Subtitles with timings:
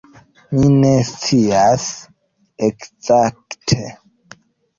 [0.53, 1.85] Mi ne scias
[2.69, 3.79] ekzakte.